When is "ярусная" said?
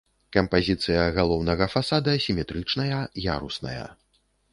3.35-3.85